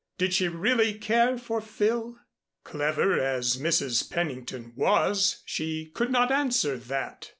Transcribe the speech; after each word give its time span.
Did 0.17 0.33
she 0.33 0.47
really 0.47 0.95
care 0.95 1.37
for 1.37 1.61
Phil? 1.61 2.17
Clever 2.63 3.19
as 3.19 3.57
Mrs. 3.57 4.09
Pennington 4.09 4.73
was, 4.75 5.43
she 5.45 5.91
could 5.93 6.09
not 6.11 6.31
answer 6.31 6.75
that. 6.75 7.29